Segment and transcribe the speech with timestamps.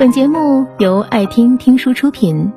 [0.00, 2.50] 本节目由爱听听书出品。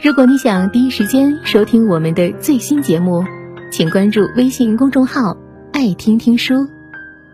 [0.00, 3.24] 如果你想第一时间收听我们的最新节目，
[3.72, 5.36] 请关注微信公众号
[5.74, 6.54] “爱听听书”，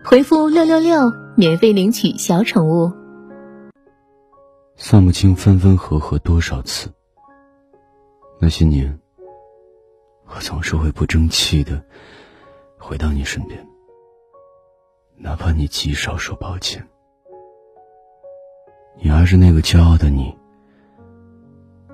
[0.03, 2.91] 回复“六六六”免费领取小宠物。
[4.75, 6.89] 算不清分分合合多少次，
[8.39, 8.99] 那些年，
[10.25, 11.79] 我总是会不争气的
[12.75, 13.63] 回到你身边，
[15.15, 16.83] 哪怕你极少说抱歉。
[18.97, 20.35] 你还是那个骄傲的你，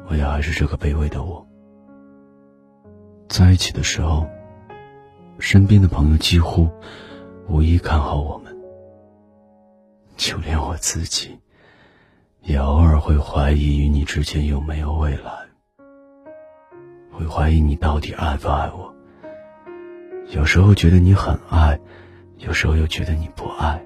[0.09, 1.45] 我也还是这个卑微的我。
[3.29, 4.27] 在一起的时候，
[5.39, 6.69] 身边的朋友几乎
[7.47, 8.55] 无一看好我们，
[10.17, 11.37] 就连我自己，
[12.41, 15.31] 也偶尔会怀疑与你之间有没有未来，
[17.11, 18.93] 会怀疑你到底爱不爱我。
[20.31, 21.79] 有时候觉得你很爱，
[22.37, 23.81] 有时候又觉得你不爱。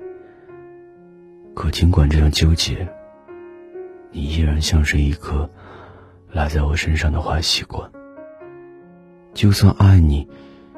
[1.54, 2.88] 可尽管这样纠结。
[4.12, 5.50] 你依然像是一颗
[6.32, 7.90] 赖在我身上的坏习惯。
[9.34, 10.28] 就算爱你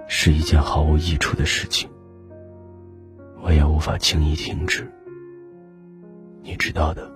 [0.08, 1.90] 是一件毫无益处的事情，
[3.42, 4.88] 我也无法轻易停止。
[6.44, 7.12] 你知道的，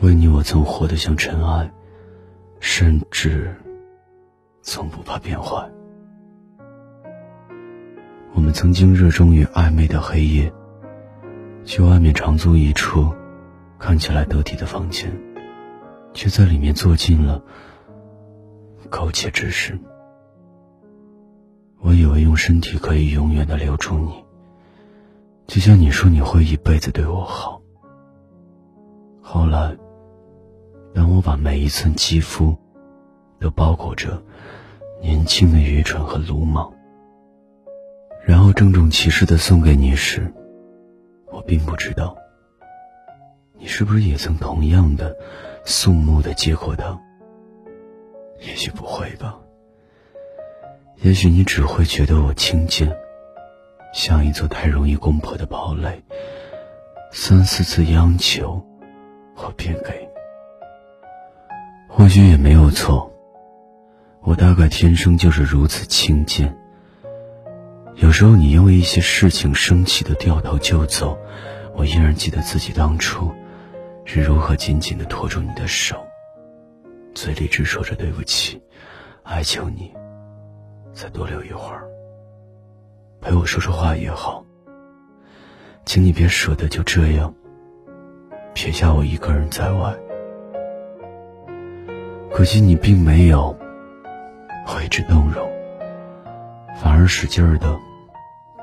[0.00, 1.68] 为你我曾活得像尘埃，
[2.60, 3.52] 甚至
[4.62, 5.68] 从不怕变坏。
[8.32, 10.52] 我们曾经热衷于暧昧的黑夜，
[11.64, 13.12] 去外面长租一处。
[13.80, 15.10] 看起来得体的房间，
[16.12, 17.42] 却在里面做尽了
[18.90, 19.76] 苟且之事。
[21.80, 24.22] 我以为用身体可以永远的留住你，
[25.46, 27.62] 就像你说你会一辈子对我好。
[29.22, 29.74] 后来，
[30.94, 32.54] 当我把每一寸肌肤
[33.38, 34.22] 都包裹着
[35.00, 36.70] 年轻的愚蠢和鲁莽，
[38.26, 40.30] 然后郑重其事的送给你时，
[41.32, 42.14] 我并不知道。
[43.60, 45.14] 你是不是也曾同样的
[45.66, 46.98] 肃穆的接过它？
[48.40, 49.36] 也许不会吧。
[51.02, 52.90] 也许你只会觉得我轻贱，
[53.92, 56.02] 像一座太容易攻破的堡垒。
[57.12, 58.64] 三四次央求，
[59.36, 60.08] 我便给。
[61.86, 63.12] 或许也没有错。
[64.22, 66.56] 我大概天生就是如此轻贱。
[67.96, 71.18] 有时候你因为一些事情生气的掉头就走，
[71.74, 73.30] 我依然记得自己当初。
[74.04, 75.96] 是如何紧紧的拖住你的手，
[77.14, 78.60] 嘴里只说着对不起，
[79.24, 79.92] 哀求你
[80.92, 81.86] 再多留一会儿，
[83.20, 84.44] 陪我说说话也好。
[85.84, 87.32] 请你别舍得就这样
[88.52, 89.94] 撇下我一个人在外。
[92.32, 93.56] 可惜你并没有
[94.76, 95.48] 为之动容，
[96.80, 97.78] 反而使劲儿的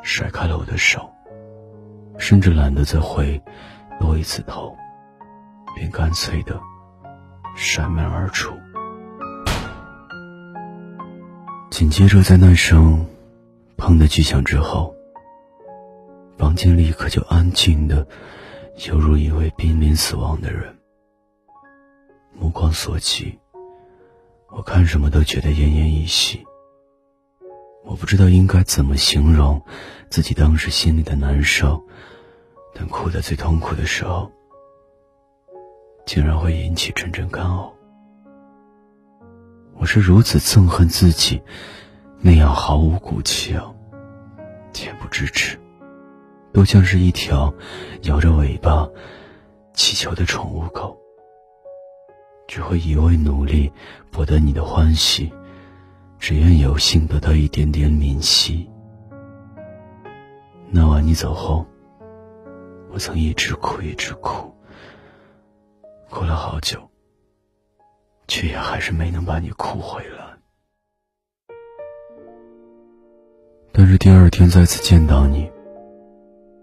[0.03, 1.09] 甩开了我的手，
[2.17, 3.41] 甚至懒得再回
[3.99, 4.75] 多一次头。
[5.77, 6.59] 便干脆的
[7.55, 8.51] 摔门而出。
[11.69, 13.05] 紧接着，在那声
[13.77, 14.95] “砰”的巨响之后，
[16.35, 18.07] 房间立刻就安静的，
[18.87, 20.75] 犹如一位濒临死亡的人。
[22.33, 23.37] 目光所及，
[24.49, 26.43] 我看什么都觉得奄奄一息。
[27.85, 29.63] 我不知道应该怎么形容
[30.09, 31.83] 自己当时心里的难受，
[32.73, 34.31] 但哭得最痛苦的时候。
[36.07, 37.69] 竟然会引起阵阵干呕。
[39.75, 41.41] 我是如此憎恨自己，
[42.21, 43.69] 那样毫无骨气啊，
[44.71, 45.59] 恬不知耻，
[46.53, 47.53] 都像是一条
[48.03, 48.87] 摇着尾巴
[49.73, 50.97] 乞求的宠物狗，
[52.47, 53.69] 只会一味努力
[54.09, 55.29] 博得你的欢喜，
[56.19, 58.67] 只愿有幸得到一点点怜惜。
[60.69, 61.65] 那晚你走后，
[62.93, 64.49] 我曾一直哭，一直哭。
[66.09, 66.89] 过了好久，
[68.27, 70.25] 却也还是没能把你哭回来。
[73.71, 75.51] 但是第二天再次见到你，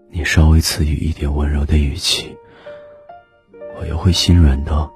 [0.09, 2.35] 你稍微赐予一点温柔的语气，
[3.79, 4.91] 我又会心软到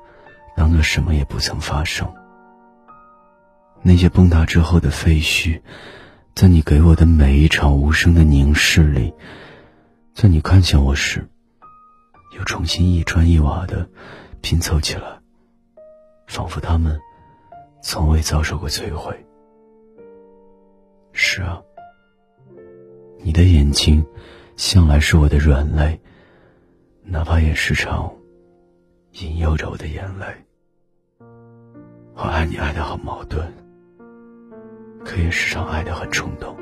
[0.57, 2.12] 当做什么也不曾发生。
[3.81, 5.62] 那些崩塌之后的废墟，
[6.35, 9.13] 在你给我的每一场无声的凝视里，
[10.13, 11.29] 在你看向我时，
[12.35, 13.88] 又重新一砖一瓦的。
[14.41, 15.19] 拼凑起来，
[16.27, 17.00] 仿佛他们
[17.81, 19.13] 从未遭受过摧毁。
[21.13, 21.62] 是啊，
[23.19, 24.06] 你的眼睛
[24.56, 26.00] 向来是我的软肋，
[27.03, 28.12] 哪怕也时常
[29.13, 30.25] 引诱着我的眼泪。
[32.15, 33.45] 我爱你爱的很矛盾，
[35.03, 36.56] 可也时常爱的很冲动，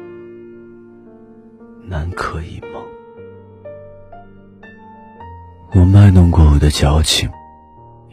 [1.83, 2.83] 难可以梦。
[5.73, 7.29] 我卖弄过我的矫情。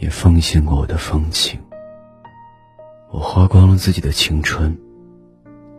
[0.04, 1.58] 也奉献过我的风情。
[3.10, 4.78] 我花光了自己的青春，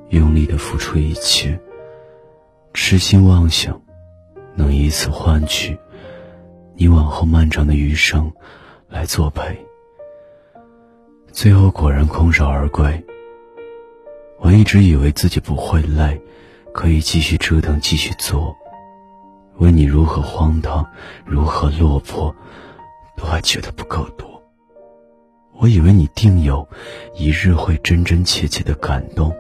[0.09, 1.59] 用力的付出一切，
[2.73, 3.79] 痴心妄想
[4.55, 5.77] 能以此换取
[6.73, 8.33] 你往后漫长的余生
[8.89, 9.55] 来作陪。
[11.31, 13.05] 最后果然空手而归。
[14.39, 16.19] 我一直以为自己不会累，
[16.73, 18.55] 可以继续折腾，继续做。
[19.57, 20.83] 问你如何荒唐，
[21.23, 22.35] 如何落魄，
[23.15, 24.41] 都还觉得不够多。
[25.57, 26.67] 我以为你定有
[27.15, 29.33] 一日会真真切切的感动，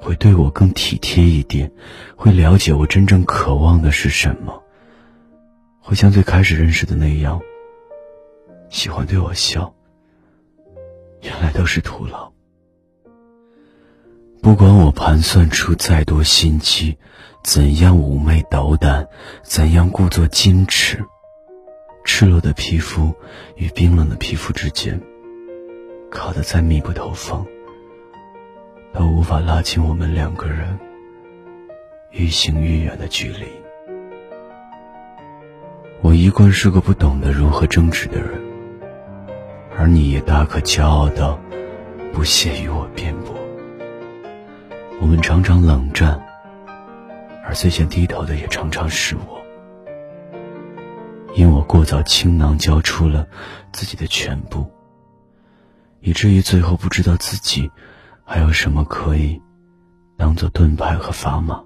[0.00, 1.70] 会对我更体贴一点，
[2.16, 4.62] 会了解我真正渴望的是什么，
[5.80, 7.40] 会像最开始认识的那样，
[8.70, 9.72] 喜欢对我笑。
[11.22, 12.32] 原来都是徒劳。
[14.42, 16.96] 不管我盘算出再多心机，
[17.42, 19.08] 怎样妩媚斗胆，
[19.42, 21.04] 怎样故作矜持。
[22.06, 23.12] 赤裸的皮肤
[23.56, 24.98] 与冰冷的皮肤之间，
[26.08, 27.44] 靠得再密不透风，
[28.94, 30.78] 都无法拉近我们两个人
[32.12, 33.44] 愈行愈远的距离。
[36.00, 38.40] 我一贯是个不懂得如何争执的人，
[39.76, 41.38] 而你也大可骄傲到
[42.12, 43.34] 不屑与我辩驳。
[45.00, 46.24] 我们常常冷战，
[47.44, 49.35] 而最先低头的也常常是我。
[51.36, 53.28] 因我过早倾囊交出了
[53.70, 54.64] 自己的全部，
[56.00, 57.70] 以至于最后不知道自己
[58.24, 59.38] 还有什么可以
[60.16, 61.62] 当做盾牌和砝码。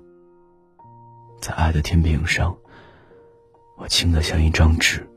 [1.41, 2.57] 在爱的天平上，
[3.79, 5.09] 我轻得像一张纸，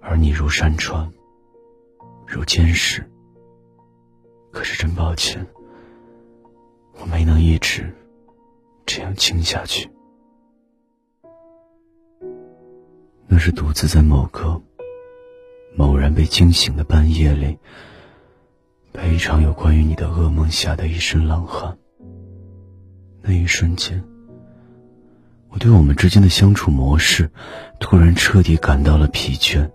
[0.00, 1.12] 而你如山川，
[2.28, 3.04] 如坚石。
[4.52, 5.44] 可是真抱歉，
[7.00, 7.92] 我没能一直
[8.86, 9.90] 这样轻下去。
[13.30, 14.60] 那是独自在某个
[15.76, 17.58] 猛然被惊醒的半夜里，
[18.90, 21.76] 被一场有关于你的噩梦吓得一身冷汗。
[23.20, 24.02] 那一瞬间，
[25.50, 27.30] 我对我们之间的相处模式
[27.78, 29.70] 突然彻底感到了疲倦，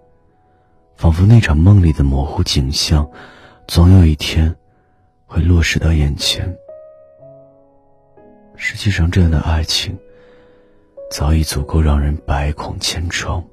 [0.96, 3.08] 仿佛那场梦里的模糊景象，
[3.68, 4.56] 总有一天
[5.26, 6.58] 会落实到眼前。
[8.56, 9.98] 实际上，这样的爱情。
[11.14, 13.46] 早已足够让人百孔千疮，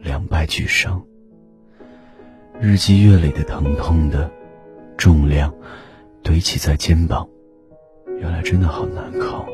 [0.00, 1.00] 两败俱伤。
[2.60, 4.28] 日积月累的疼痛的
[4.96, 5.54] 重量
[6.24, 7.24] 堆积在肩膀，
[8.18, 9.46] 原来真的好难扛。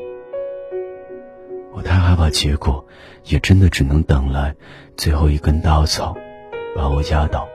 [1.74, 2.82] 我太害怕结果，
[3.26, 4.56] 也真的只能等来
[4.96, 6.16] 最后一根稻草，
[6.74, 7.46] 把我压倒。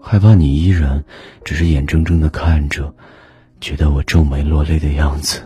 [0.00, 1.02] 害怕你依然
[1.42, 2.94] 只是眼睁睁的看着，
[3.60, 5.42] 觉得我皱眉落泪的样子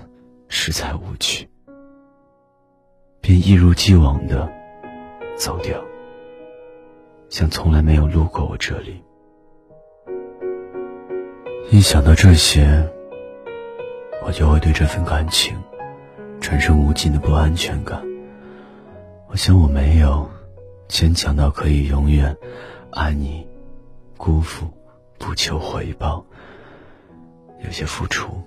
[0.50, 1.48] 实在无趣。
[3.38, 4.50] 一如既往的
[5.36, 5.82] 走掉，
[7.28, 9.02] 像从来没有路过我这里。
[11.70, 12.88] 一想到这些，
[14.24, 15.56] 我就会对这份感情
[16.40, 18.02] 产生无尽的不安全感。
[19.28, 20.28] 我想我没有
[20.88, 22.34] 坚强到可以永远
[22.90, 23.46] 爱你、
[24.16, 24.66] 辜负、
[25.18, 26.24] 不求回报。
[27.62, 28.42] 有些付出，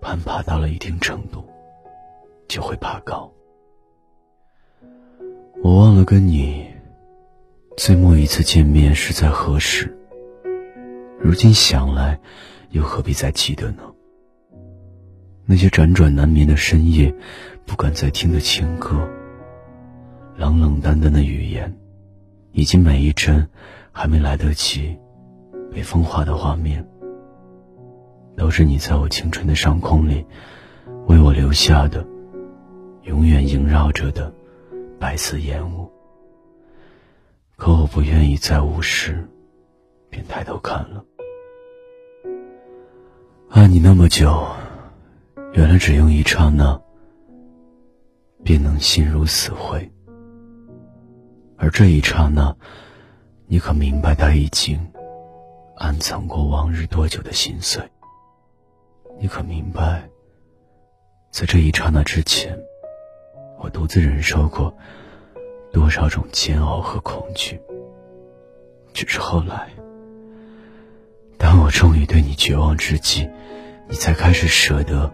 [0.00, 1.44] 攀爬到了一定程度，
[2.46, 3.33] 就会爬高。
[5.64, 6.62] 我忘了跟你
[7.78, 9.96] 最末一次见面是在何时。
[11.18, 12.20] 如今想来，
[12.72, 13.82] 又何必再记得呢？
[15.46, 17.14] 那些辗转难眠的深夜，
[17.64, 19.08] 不敢再听的情歌，
[20.36, 21.74] 冷冷淡淡的语言，
[22.52, 23.48] 以及每一帧
[23.90, 24.94] 还没来得及
[25.72, 26.86] 被风化的画面，
[28.36, 30.26] 都是你在我青春的上空里
[31.06, 32.06] 为我留下的，
[33.04, 34.30] 永远萦绕着的。
[35.04, 35.92] 白色烟雾，
[37.56, 39.22] 可我不愿意再无视
[40.08, 41.04] 便抬头看了。
[43.50, 44.46] 爱你那么久，
[45.52, 46.80] 原来只用一刹那
[48.42, 49.92] 便能心如死灰。
[51.58, 52.56] 而这一刹那，
[53.46, 54.80] 你可明白他已经
[55.76, 57.86] 暗藏过往日多久的心碎？
[59.20, 60.08] 你可明白，
[61.30, 62.58] 在这一刹那之前？
[63.64, 64.76] 我独自忍受过
[65.72, 67.58] 多少种煎熬和恐惧，
[68.92, 69.70] 只是后来，
[71.38, 73.26] 当我终于对你绝望之际，
[73.88, 75.10] 你才开始舍得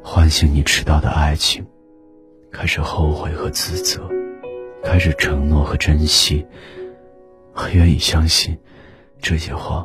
[0.00, 1.66] 唤醒你迟到的爱情，
[2.52, 4.08] 开始后悔和自责，
[4.84, 6.46] 开始承诺和珍惜。
[7.54, 8.56] 我愿意相信，
[9.20, 9.84] 这些话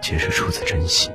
[0.00, 1.12] 皆是出自真心。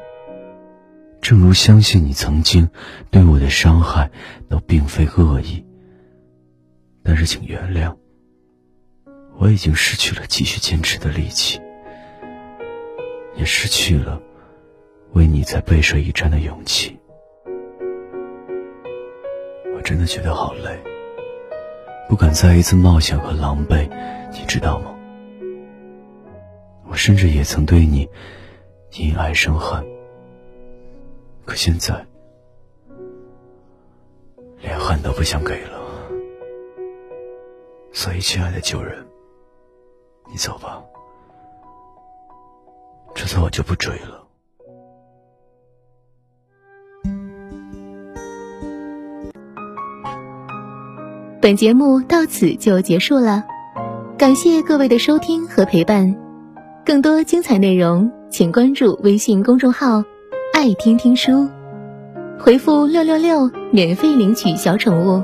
[1.21, 2.69] 正如相信你曾经
[3.09, 4.11] 对我的伤害
[4.49, 5.63] 都并非恶意。
[7.03, 7.95] 但是，请原谅，
[9.37, 11.59] 我已经失去了继续坚持的力气，
[13.35, 14.21] 也失去了
[15.11, 16.97] 为你在背水一战的勇气。
[19.75, 20.79] 我真的觉得好累，
[22.07, 23.89] 不敢再一次冒险和狼狈，
[24.31, 24.95] 你知道吗？
[26.87, 28.07] 我甚至也曾对你
[28.93, 29.85] 因爱生恨，
[31.43, 32.05] 可现在
[34.61, 35.82] 连恨都不想给了。
[38.03, 38.97] 所以，亲爱的旧人。
[40.29, 40.83] 你走吧，
[43.15, 44.27] 这次我就不追了。
[51.39, 53.45] 本节目到此就结束了，
[54.17, 56.13] 感谢各位的收听和陪伴。
[56.85, 60.03] 更多精彩内容，请关注微信公众号
[60.53, 61.47] “爱听听书”，
[62.37, 65.23] 回复“六六六”免费领取小宠物。